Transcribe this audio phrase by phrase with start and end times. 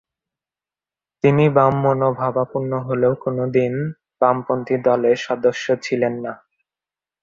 [1.23, 3.73] তিনি বাম মনোভাবাপন্ন হলেও কোনদিন
[4.21, 6.33] বামপন্থী দলের সদস্য ছিলেন না।